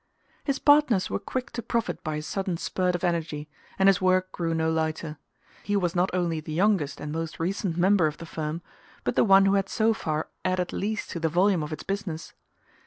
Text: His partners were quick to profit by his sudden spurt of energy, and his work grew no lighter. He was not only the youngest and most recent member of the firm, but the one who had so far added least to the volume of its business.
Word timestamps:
His 0.43 0.57
partners 0.57 1.11
were 1.11 1.19
quick 1.19 1.51
to 1.51 1.61
profit 1.61 2.03
by 2.03 2.15
his 2.15 2.25
sudden 2.25 2.57
spurt 2.57 2.95
of 2.95 3.03
energy, 3.03 3.47
and 3.77 3.87
his 3.87 4.01
work 4.01 4.31
grew 4.31 4.55
no 4.55 4.71
lighter. 4.71 5.19
He 5.61 5.75
was 5.75 5.93
not 5.93 6.09
only 6.11 6.39
the 6.39 6.51
youngest 6.53 6.99
and 6.99 7.11
most 7.11 7.39
recent 7.39 7.77
member 7.77 8.07
of 8.07 8.17
the 8.17 8.25
firm, 8.25 8.63
but 9.03 9.13
the 9.13 9.23
one 9.23 9.45
who 9.45 9.53
had 9.53 9.69
so 9.69 9.93
far 9.93 10.29
added 10.43 10.73
least 10.73 11.11
to 11.11 11.19
the 11.19 11.29
volume 11.29 11.61
of 11.61 11.71
its 11.71 11.83
business. 11.83 12.33